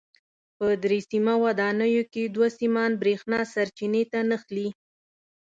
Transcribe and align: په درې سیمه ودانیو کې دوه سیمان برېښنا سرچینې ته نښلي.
په 0.57 0.67
درې 0.83 0.99
سیمه 1.09 1.33
ودانیو 1.43 2.03
کې 2.13 2.23
دوه 2.35 2.47
سیمان 2.59 2.91
برېښنا 3.01 3.39
سرچینې 3.53 4.03
ته 4.11 4.19
نښلي. 4.29 4.67